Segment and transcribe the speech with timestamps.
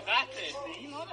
[0.00, 0.54] tocaste?
[0.74, 1.04] Sí, no.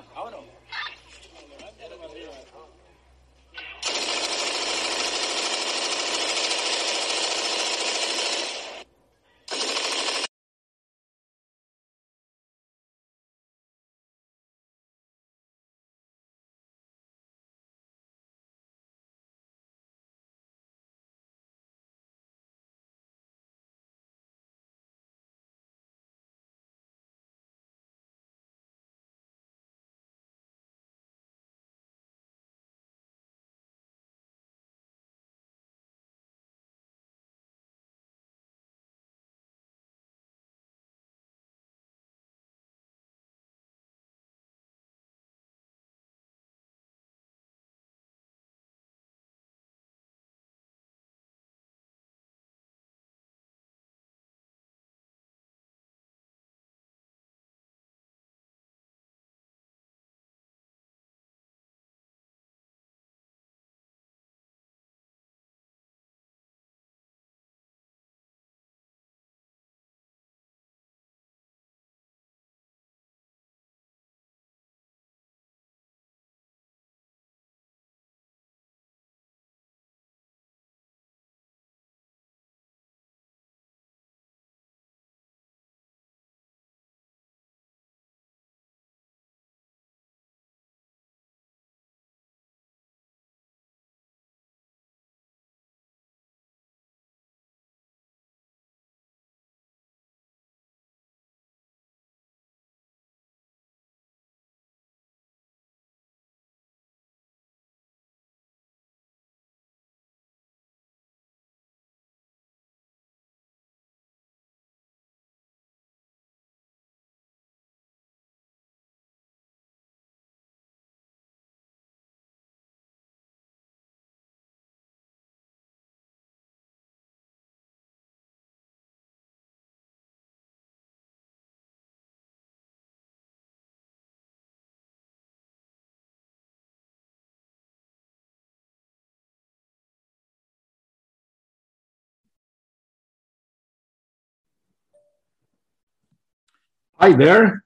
[147.00, 147.64] Hi there.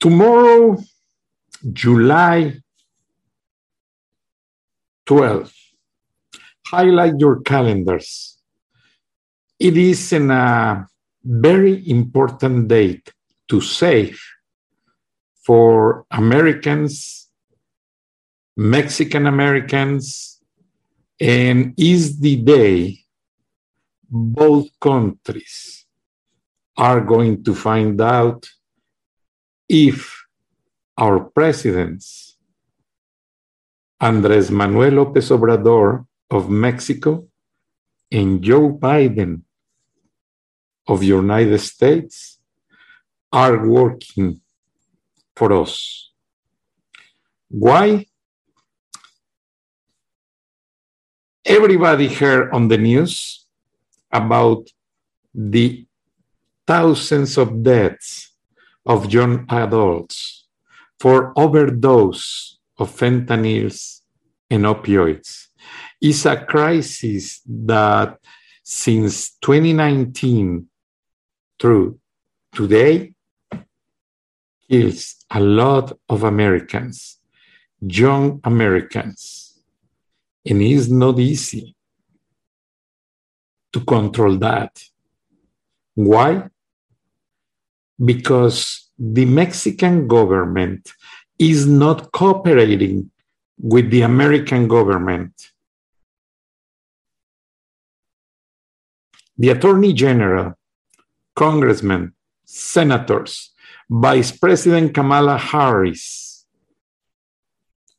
[0.00, 0.78] Tomorrow,
[1.74, 2.54] July
[5.06, 5.52] 12th.
[6.68, 8.38] Highlight your calendars.
[9.60, 10.86] It is a
[11.22, 13.12] very important date
[13.48, 14.22] to save
[15.44, 17.28] for Americans,
[18.56, 20.40] Mexican Americans,
[21.20, 23.00] and is the day
[24.08, 25.85] both countries
[26.76, 28.46] are going to find out
[29.68, 30.26] if
[30.96, 32.36] our presidents,
[34.00, 37.26] Andres Manuel Lopez Obrador of Mexico
[38.12, 39.42] and Joe Biden
[40.86, 42.38] of the United States,
[43.32, 44.40] are working
[45.34, 46.12] for us.
[47.48, 48.06] Why?
[51.44, 53.46] Everybody heard on the news
[54.12, 54.68] about
[55.34, 55.85] the
[56.66, 58.34] thousands of deaths
[58.84, 60.46] of young adults
[60.98, 64.00] for overdose of fentanyls
[64.50, 65.48] and opioids
[66.00, 68.18] is a crisis that
[68.62, 70.68] since 2019
[71.58, 71.98] through
[72.52, 73.12] today
[74.68, 77.18] kills a lot of Americans,
[77.80, 79.62] young Americans.
[80.44, 81.74] And it's not easy
[83.72, 84.82] to control that.
[85.94, 86.48] Why?
[88.02, 90.92] Because the Mexican government
[91.38, 93.10] is not cooperating
[93.58, 95.32] with the American government.
[99.38, 100.54] The Attorney General,
[101.34, 102.14] congressmen,
[102.44, 103.52] senators,
[103.88, 106.46] Vice President Kamala Harris,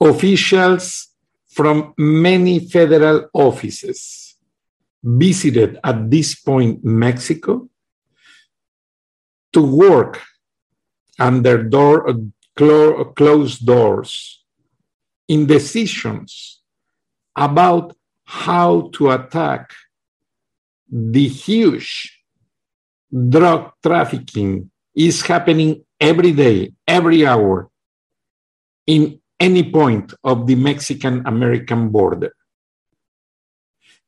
[0.02, 1.10] officials
[1.50, 4.36] from many federal offices
[5.04, 7.70] visited at this point Mexico
[9.54, 10.22] to work
[11.20, 12.14] under door, uh,
[12.60, 14.44] uh, closed doors
[15.28, 16.62] in decisions
[17.36, 17.96] about
[18.26, 19.72] how to attack
[20.90, 22.22] the huge
[23.30, 27.70] drug trafficking is happening every day, every hour,
[28.86, 32.34] in any point of the Mexican American border.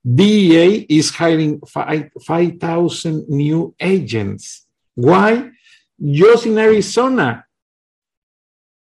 [0.04, 4.66] DEA is hiring 5,000 new agents.
[5.00, 5.51] Why?
[6.00, 7.46] Just in Arizona,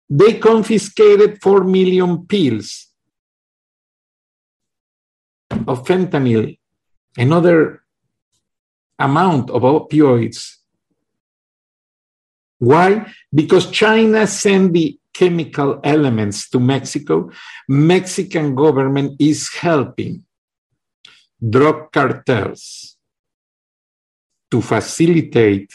[0.09, 2.87] they confiscated 4 million pills
[5.67, 6.57] of fentanyl,
[7.17, 7.83] another
[8.97, 10.61] amount of opioids
[12.61, 13.11] why?
[13.33, 17.31] Because China sent the chemical elements to Mexico.
[17.67, 20.23] Mexican government is helping
[21.41, 22.97] drug cartels
[24.51, 25.73] to facilitate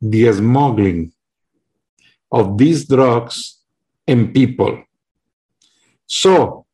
[0.00, 1.12] the smuggling
[2.30, 3.60] of these drugs
[4.06, 4.82] and people.
[6.06, 6.66] So,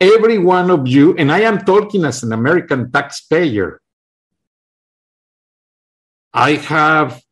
[0.00, 3.80] every one of you, and I am talking as an American taxpayer,
[6.32, 7.22] I have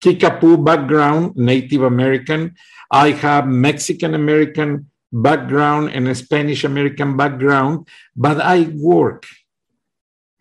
[0.00, 2.54] Kickapoo background, Native American.
[2.90, 9.26] I have Mexican American background and a Spanish American background, but I work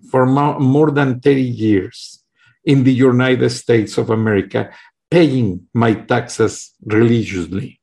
[0.09, 2.23] for more than 30 years
[2.67, 4.69] in the United States of America,
[5.09, 7.79] paying my taxes religiously.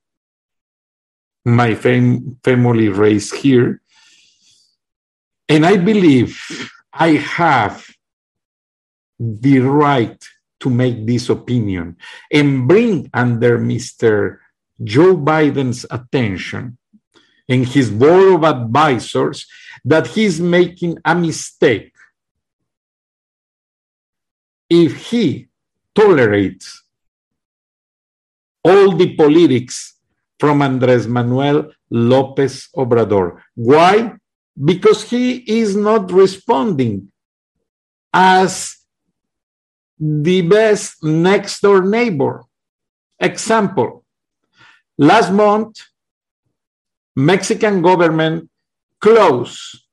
[1.44, 3.80] My fam- family raised here.
[5.48, 6.36] And I believe
[6.92, 7.88] I have
[9.18, 10.20] the right
[10.60, 11.96] to make this opinion
[12.30, 14.38] and bring under Mr.
[14.82, 16.76] Joe Biden's attention
[17.48, 19.46] and his board of advisors
[19.84, 21.93] that he's making a mistake
[24.68, 25.48] if he
[25.94, 26.82] tolerates
[28.64, 29.94] all the politics
[30.40, 33.40] from Andres Manuel Lopez Obrador.
[33.54, 34.14] Why?
[34.56, 37.12] Because he is not responding
[38.12, 38.76] as
[39.98, 42.44] the best next door neighbor.
[43.20, 44.04] Example,
[44.98, 45.80] last month,
[47.16, 48.50] Mexican government
[49.00, 49.83] closed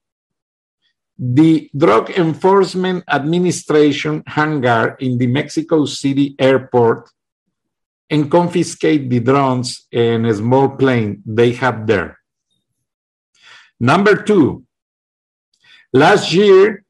[1.22, 7.12] the Drug Enforcement Administration hangar in the Mexico City airport
[8.10, 12.18] and confiscate the drones and a small plane they have there.
[13.80, 14.66] Number two,
[15.94, 16.84] last year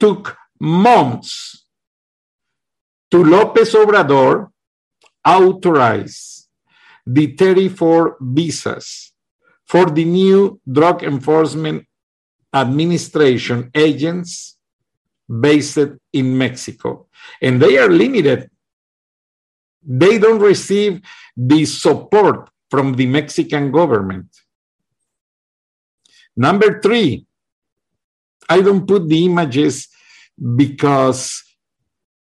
[0.00, 1.66] took months
[3.10, 4.48] to López Obrador
[5.22, 6.48] authorize
[7.06, 9.12] the 34 visas
[9.66, 11.86] for the new Drug Enforcement
[12.56, 14.56] Administration agents
[15.28, 15.78] based
[16.12, 17.06] in Mexico.
[17.42, 18.50] And they are limited.
[19.82, 21.00] They don't receive
[21.36, 24.28] the support from the Mexican government.
[26.36, 27.26] Number three,
[28.48, 29.88] I don't put the images
[30.36, 31.42] because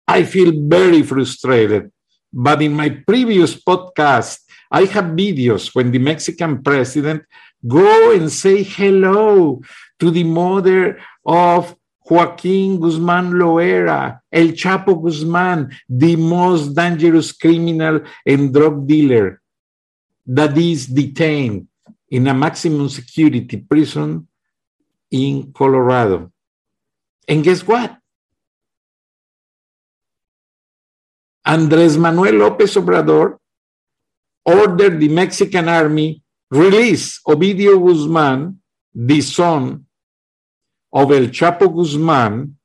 [0.07, 1.91] I feel very frustrated.
[2.33, 4.39] But in my previous podcast,
[4.71, 7.23] I have videos when the Mexican president
[7.67, 9.61] go and say hello
[9.99, 11.75] to the mother of
[12.09, 19.41] Joaquin Guzman Loera, El Chapo Guzman, the most dangerous criminal and drug dealer
[20.25, 21.67] that is detained
[22.09, 24.27] in a maximum security prison
[25.09, 26.31] in Colorado.
[27.27, 27.97] And guess what?
[31.47, 33.37] Andrés Manuel López Obrador
[34.45, 38.59] ordered the Mexican army release Ovidio Guzman,
[38.93, 39.85] the son
[40.93, 42.57] of El Chapo Guzman,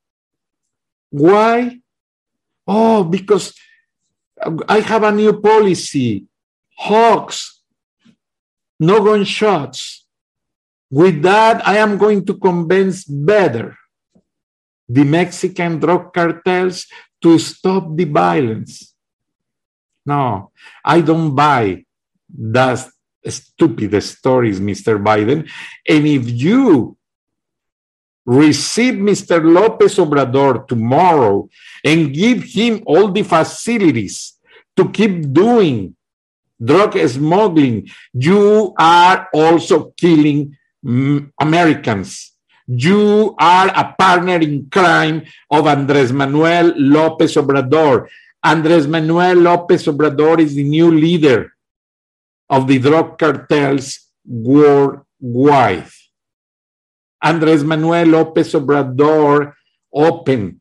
[1.10, 1.80] Why?
[2.66, 3.54] Oh, because
[4.68, 6.26] I have a new policy.
[6.76, 7.62] Hawks,
[8.78, 10.04] no gunshots.
[10.90, 13.76] With that, I am going to convince better
[14.88, 16.86] the Mexican drug cartels
[17.22, 18.94] to stop the violence.
[20.04, 20.52] No,
[20.84, 21.84] I don't buy
[22.28, 22.86] that
[23.28, 25.02] stupid stories, Mr.
[25.02, 25.48] Biden.
[25.88, 26.96] And if you
[28.26, 29.42] receive Mr.
[29.42, 31.48] Lopez Obrador tomorrow
[31.84, 34.34] and give him all the facilities
[34.76, 35.94] to keep doing
[36.62, 42.32] drug smuggling, you are also killing mm, Americans.
[42.66, 48.08] You are a partner in crime of Andres Manuel Lopez Obrador.
[48.42, 51.55] Andres Manuel Lopez Obrador is the new leader
[52.48, 55.88] of the drug cartels worldwide.
[57.22, 59.52] Andres Manuel Lopez Obrador
[59.92, 60.60] opened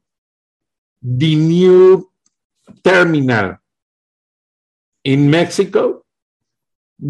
[1.02, 2.10] the new
[2.84, 3.58] terminal
[5.04, 6.04] in Mexico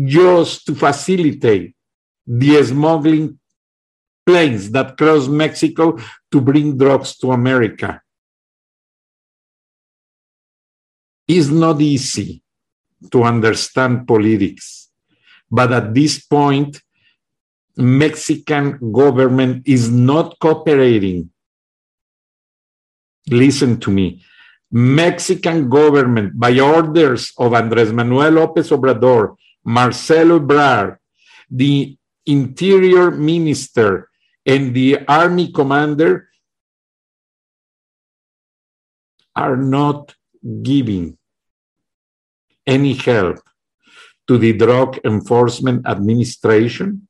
[0.05, 1.75] just to facilitate
[2.27, 3.39] the smuggling
[4.25, 5.97] planes that cross Mexico
[6.31, 8.01] to bring drugs to America.
[11.27, 12.43] It's not easy
[13.11, 14.89] to understand politics,
[15.49, 16.81] but at this point,
[17.77, 21.29] Mexican government is not cooperating.
[23.29, 24.23] Listen to me.
[24.71, 30.97] Mexican government, by orders of Andres Manuel López Obrador, Marcelo Ebrard,
[31.49, 34.09] the interior minister,
[34.45, 36.29] and the army commander
[39.35, 40.15] are not
[40.61, 41.17] giving
[42.65, 43.39] any help
[44.27, 47.07] to the Drug Enforcement Administration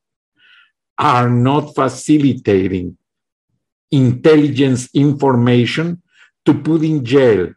[0.98, 2.98] are not facilitating
[3.92, 6.02] intelligence information
[6.46, 7.54] to put in jail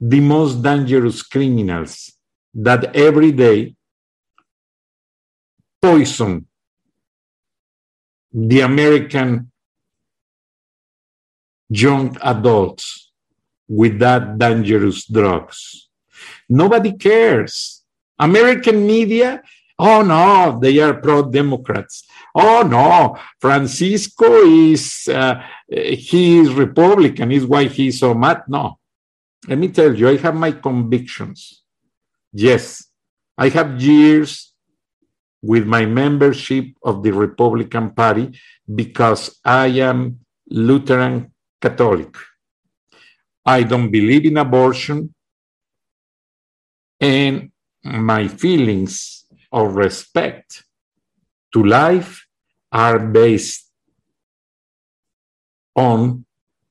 [0.00, 2.12] the most dangerous criminals
[2.54, 3.74] that every day
[5.80, 6.46] poison
[8.32, 9.50] the American
[11.68, 13.12] young adults
[13.68, 15.81] with that dangerous drugs.
[16.52, 17.82] Nobody cares.
[18.18, 19.42] American media
[19.78, 22.04] Oh no, they are pro Democrats.
[22.34, 27.32] Oh no, Francisco is uh, he is Republican.
[27.32, 28.44] Is why he's so mad.
[28.46, 28.78] No,
[29.48, 31.64] let me tell you, I have my convictions.
[32.32, 32.86] Yes,
[33.36, 34.52] I have years
[35.42, 38.38] with my membership of the Republican Party
[38.72, 42.14] because I am Lutheran Catholic.
[43.44, 45.12] I don't believe in abortion,
[47.02, 47.50] and
[47.82, 50.62] my feelings of respect
[51.52, 52.26] to life
[52.70, 53.68] are based
[55.74, 56.24] on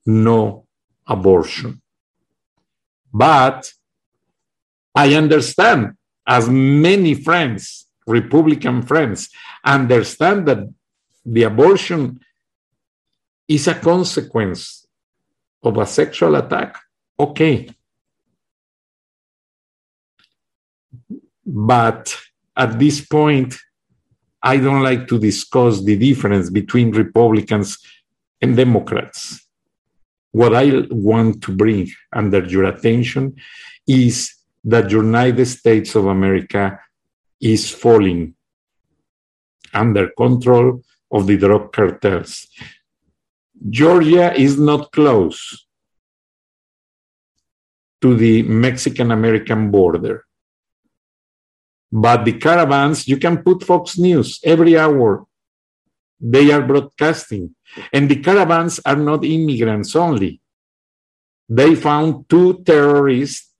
[0.06, 0.66] no
[1.06, 1.82] abortion.
[3.14, 3.74] But
[4.96, 9.30] I understand, as many friends, Republican friends,
[9.66, 10.60] understand that
[11.26, 12.22] the abortion
[13.48, 14.88] is a consequence
[15.62, 16.78] of a sexual attack.
[17.20, 17.70] Okay.
[21.54, 22.16] But
[22.56, 23.58] at this point,
[24.42, 27.78] I don't like to discuss the difference between Republicans
[28.42, 29.46] and Democrats.
[30.32, 33.36] What I want to bring under your attention
[33.86, 36.80] is that the United States of America
[37.42, 38.34] is falling
[39.74, 40.82] under control
[41.12, 42.48] of the drug cartels.
[43.70, 45.66] Georgia is not close
[48.00, 50.26] to the Mexican American border.
[51.92, 55.26] But the caravans, you can put Fox News every hour.
[56.20, 57.56] They are broadcasting.
[57.92, 60.40] And the caravans are not immigrants only.
[61.50, 63.52] They found two terrorists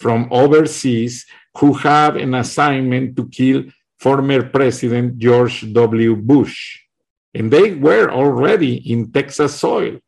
[0.00, 1.26] from overseas
[1.58, 3.64] who have an assignment to kill
[3.98, 6.16] former President George W.
[6.16, 6.80] Bush.
[7.34, 9.98] And they were already in Texas soil.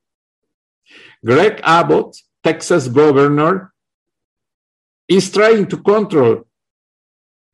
[1.23, 3.75] Greg Abbott, Texas governor,
[5.07, 6.47] is trying to control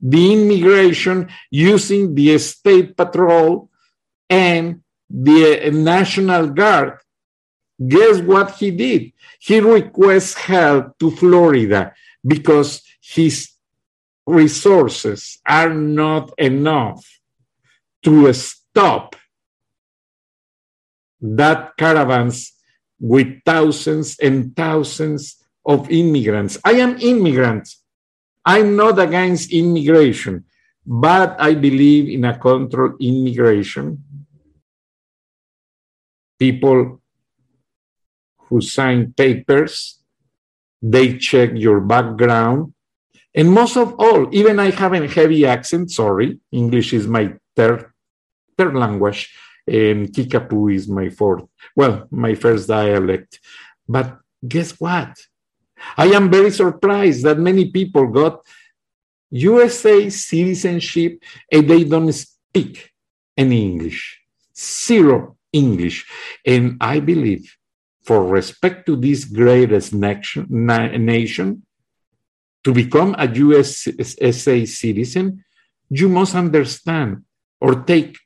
[0.00, 3.70] the immigration using the state patrol
[4.28, 6.98] and the uh, National Guard.
[7.86, 9.12] Guess what he did?
[9.38, 11.92] He requests help to Florida
[12.26, 13.50] because his
[14.26, 17.06] resources are not enough
[18.02, 19.14] to stop
[21.20, 22.52] that caravans
[22.98, 26.58] with thousands and thousands of immigrants.
[26.64, 27.68] I am immigrant.
[28.46, 30.44] I'm not against immigration,
[30.86, 34.04] but I believe in a controlled immigration.
[36.38, 37.02] People
[38.46, 39.98] who sign papers,
[40.80, 42.72] they check your background.
[43.34, 47.90] And most of all, even I have a heavy accent, sorry, English is my third,
[48.56, 49.34] third language,
[49.66, 53.40] and Kickapoo is my fourth, well, my first dialect.
[53.88, 55.18] But guess what?
[55.96, 58.44] I am very surprised that many people got
[59.30, 62.92] USA citizenship and they don't speak
[63.36, 64.20] any English,
[64.56, 66.06] zero English.
[66.44, 67.56] And I believe,
[68.04, 71.66] for respect to this greatest nation, nation
[72.64, 75.44] to become a USA citizen,
[75.90, 77.24] you must understand
[77.60, 78.18] or take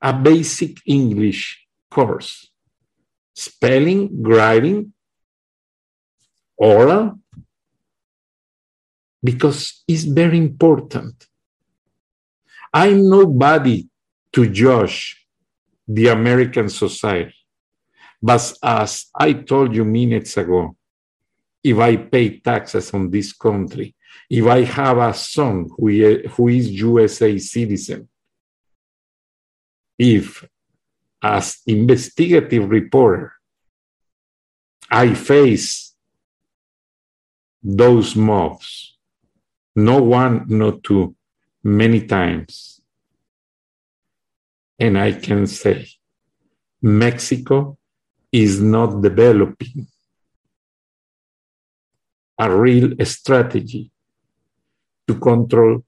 [0.00, 2.48] a basic English course
[3.34, 4.91] spelling, writing,
[6.62, 7.18] oral,
[9.22, 11.26] because it's very important.
[12.72, 13.88] I'm nobody
[14.32, 15.26] to judge
[15.86, 17.34] the American society.
[18.22, 20.76] But as I told you minutes ago,
[21.64, 23.94] if I pay taxes on this country,
[24.30, 28.08] if I have a son who, who is USA citizen,
[29.98, 30.44] if
[31.20, 33.32] as investigative reporter
[34.90, 35.91] I face
[37.62, 38.96] those mobs,
[39.76, 41.14] no one, not two,
[41.62, 42.80] many times.
[44.78, 45.86] And I can say,
[46.80, 47.78] Mexico
[48.32, 49.86] is not developing
[52.38, 53.92] a real strategy
[55.06, 55.84] to control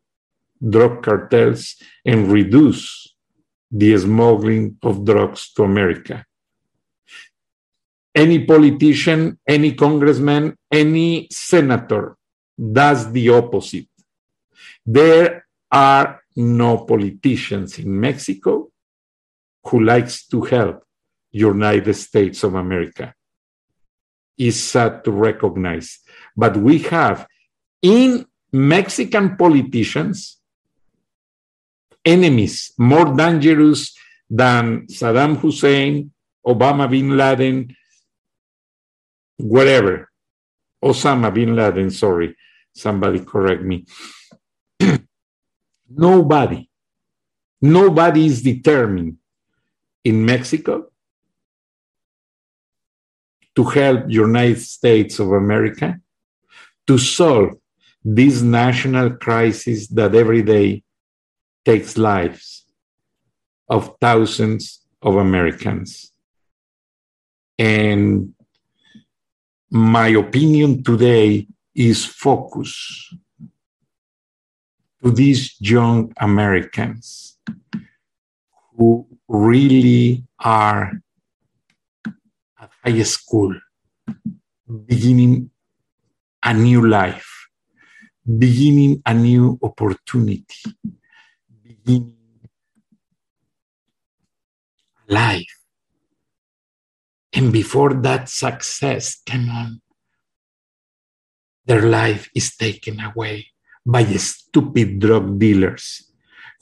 [0.67, 3.15] drug cartels and reduce
[3.71, 6.25] the smuggling of drugs to America.
[8.15, 12.17] Any politician, any congressman, any senator
[12.57, 13.89] does the opposite.
[14.87, 18.71] There are no politicians in Mexico
[19.65, 20.85] who likes to help
[21.33, 23.15] United States of America.
[24.39, 25.99] It's sad to recognize.
[26.37, 27.27] But we have
[27.83, 30.39] in Mexican politicians
[32.05, 33.97] enemies more dangerous
[34.29, 36.13] than Saddam Hussein,
[36.47, 37.75] Obama bin Laden,
[39.39, 40.11] whatever.
[40.83, 42.37] Osama bin Laden, sorry,
[42.73, 43.87] somebody correct me.
[45.89, 46.69] nobody,
[47.61, 49.17] nobody is determined
[50.05, 50.87] in Mexico
[53.57, 55.99] to help United States of America
[56.87, 57.51] to solve
[58.05, 60.83] this national crisis that every day
[61.65, 62.67] takes lives
[63.69, 66.13] of thousands of Americans.
[67.59, 68.34] And
[69.75, 73.13] my opinion today is focus
[75.03, 77.37] to these young Americans
[78.79, 80.93] who really are
[82.61, 83.53] at high school,
[84.87, 85.51] beginning
[86.45, 87.49] a new life,
[88.39, 90.71] beginning a new opportunity,
[91.65, 92.15] beginning
[95.09, 95.54] life.
[97.35, 99.81] And before that success, come on,
[101.67, 103.49] their life is taken away
[103.85, 106.11] by stupid drug dealers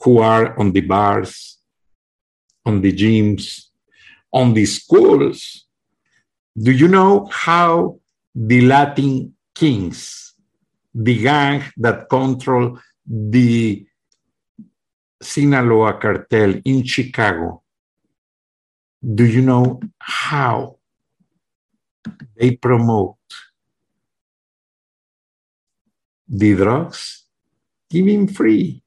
[0.01, 1.59] who are on the bars,
[2.65, 3.67] on the gyms,
[4.31, 5.65] on the schools.
[6.57, 7.99] Do you know how
[8.33, 10.33] the Latin kings,
[10.93, 13.85] the gang that control the
[15.21, 17.62] Sinaloa cartel in Chicago,
[19.03, 20.77] do you know how
[22.37, 23.17] they promote
[26.27, 27.25] the drugs?
[27.89, 28.81] Giving free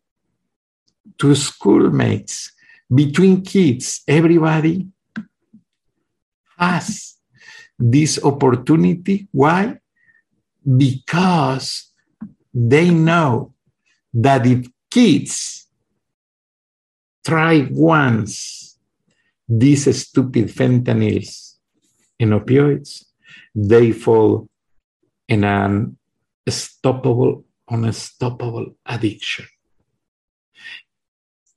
[1.18, 2.52] to schoolmates,
[2.92, 4.88] between kids, everybody
[6.58, 7.16] has
[7.78, 9.28] this opportunity.
[9.32, 9.78] Why?
[10.64, 11.92] Because
[12.52, 13.54] they know
[14.12, 15.66] that if kids
[17.24, 18.65] try once
[19.48, 21.54] these stupid fentanyls
[22.18, 23.04] and opioids,
[23.54, 24.48] they fall
[25.28, 25.96] in an
[26.46, 29.46] unstoppable, unstoppable addiction.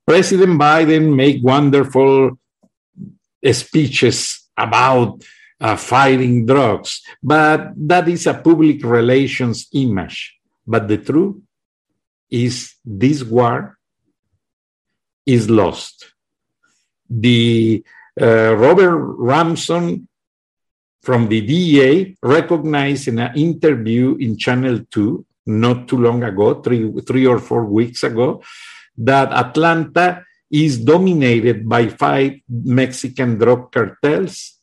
[0.05, 2.31] President Biden make wonderful
[3.51, 5.23] speeches about
[5.61, 10.37] uh, fighting drugs, but that is a public relations image.
[10.65, 11.35] But the truth
[12.29, 13.77] is this war
[15.25, 16.13] is lost.
[17.09, 17.83] The
[18.19, 20.07] uh, Robert Ramson
[21.01, 26.91] from the DEA recognized in an interview in Channel 2 not too long ago, three,
[27.01, 28.43] three or four weeks ago,
[28.97, 34.57] that Atlanta is dominated by five Mexican drug cartels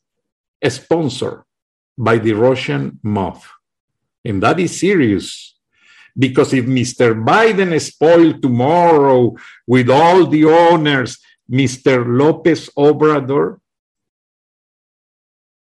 [0.69, 1.43] sponsored
[1.97, 3.43] by the Russian mob.
[4.25, 5.55] And that is serious.
[6.19, 7.15] Because if Mr.
[7.15, 11.19] Biden is spoiled tomorrow with all the honors,
[11.51, 12.05] Mr.
[12.07, 13.59] Lopez Obrador,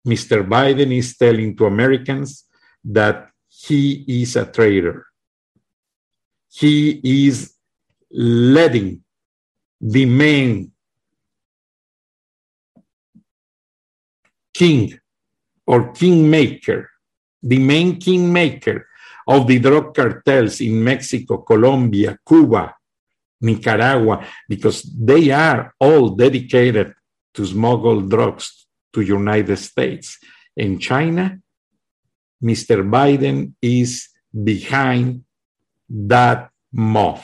[0.07, 0.47] Mr.
[0.47, 2.45] Biden is telling to Americans
[2.85, 5.07] that he is a traitor.
[6.51, 7.55] He is
[8.11, 9.03] letting
[9.81, 10.73] the main
[14.53, 14.99] king
[15.67, 16.91] or kingmaker,
[17.43, 18.87] the main kingmaker
[19.27, 22.75] of the drug cartels in Mexico, Colombia, Cuba,
[23.45, 26.95] Nicaragua, because they are all dedicated
[27.35, 30.19] to smuggle drugs to United States.
[30.57, 31.39] In China,
[32.43, 32.89] Mr.
[32.89, 35.25] Biden is behind
[35.89, 37.21] that mob.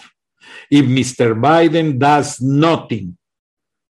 [0.70, 1.38] If Mr.
[1.38, 3.16] Biden does nothing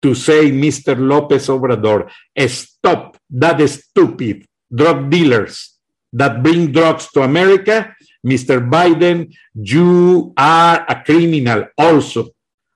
[0.01, 0.97] to say, Mr.
[0.97, 2.09] Lopez Obrador,
[2.47, 5.79] stop that stupid drug dealers
[6.11, 8.63] that bring drugs to America, Mr.
[8.63, 12.29] Biden, you are a criminal also.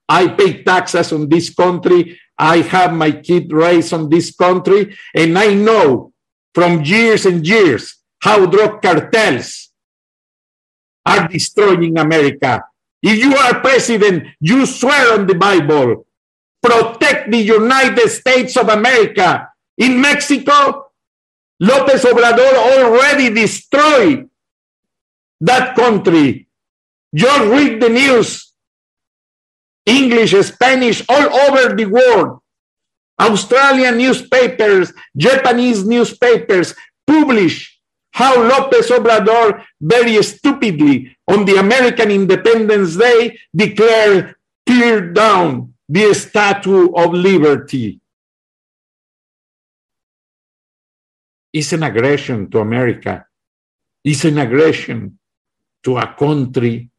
[0.07, 2.19] I pay taxes on this country.
[2.37, 6.13] I have my kid raised on this country, and I know
[6.53, 9.69] from years and years how drug cartels
[11.05, 12.63] are destroying America.
[13.01, 16.05] If you are president, you swear on the Bible,
[16.61, 19.49] protect the United States of America.
[19.77, 20.91] In Mexico,
[21.59, 24.29] Lopez Obrador already destroyed
[25.41, 26.47] that country.
[27.13, 28.53] Just read the news.
[29.85, 32.39] English, Spanish, all over the world.
[33.19, 36.75] Australian newspapers, Japanese newspapers
[37.07, 37.79] publish
[38.11, 46.91] how Lopez Obrador very stupidly on the American Independence Day declared tear down the Statue
[46.93, 48.01] of Liberty.
[51.53, 53.25] It's an aggression to America.
[54.03, 55.17] It's an aggression
[55.83, 56.89] to a country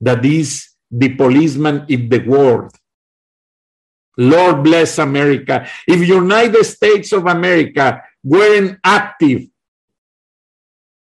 [0.00, 2.72] that is the policeman in the world.
[4.16, 5.66] Lord bless America.
[5.86, 9.46] If United States of America weren't active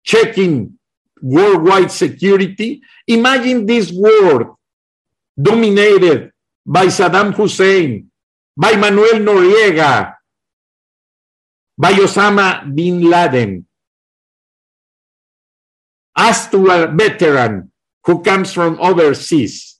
[0.04, 0.78] checking
[1.22, 4.56] worldwide security, imagine this world
[5.36, 6.32] dominated
[6.66, 8.10] by Saddam Hussein,
[8.56, 10.16] by Manuel Noriega,
[11.78, 13.67] by Osama bin Laden.
[16.18, 17.72] As to a veteran
[18.04, 19.80] who comes from overseas,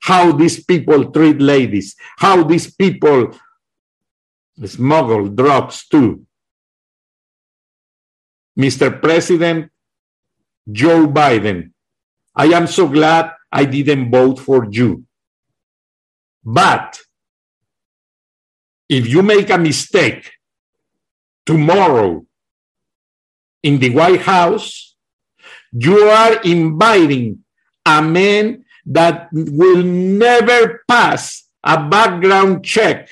[0.00, 3.34] how these people treat ladies, how these people
[4.64, 6.24] smuggle drugs too.
[8.58, 9.00] Mr.
[9.00, 9.70] President
[10.70, 11.72] Joe Biden,
[12.34, 15.04] I am so glad I didn't vote for you.
[16.44, 17.00] But
[18.88, 20.30] if you make a mistake
[21.44, 22.24] tomorrow
[23.62, 24.89] in the White House,
[25.72, 27.44] you are inviting
[27.86, 33.08] a man that will never pass a background check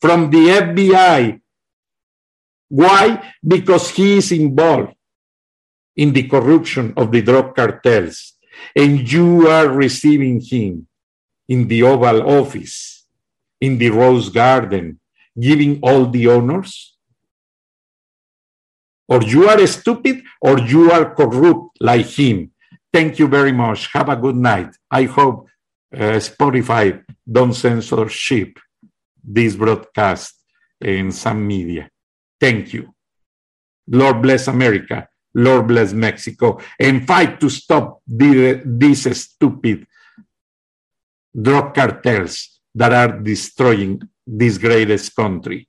[0.00, 1.40] from the FBI.
[2.68, 3.32] Why?
[3.46, 4.94] Because he is involved
[5.96, 8.34] in the corruption of the drug cartels,
[8.74, 10.86] and you are receiving him
[11.48, 13.06] in the Oval Office,
[13.60, 14.98] in the Rose Garden,
[15.38, 16.93] giving all the honors?
[19.08, 22.52] Or you are stupid or you are corrupt like him.
[22.92, 23.92] Thank you very much.
[23.92, 24.74] Have a good night.
[24.90, 25.48] I hope
[25.92, 28.58] uh, Spotify don't censorship
[29.22, 30.34] this broadcast
[30.80, 31.88] in some media.
[32.40, 32.94] Thank you.
[33.88, 35.08] Lord bless America.
[35.34, 36.60] Lord bless Mexico.
[36.78, 39.86] And fight to stop the, this stupid
[41.34, 45.68] drug cartels that are destroying this greatest country.